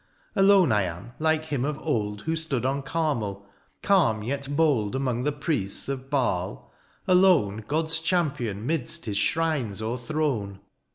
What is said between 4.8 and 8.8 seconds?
^^ Among the priests of Baal— alone ^^ God's champion